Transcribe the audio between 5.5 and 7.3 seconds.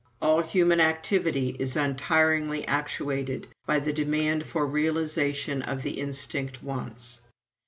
of the instinct wants.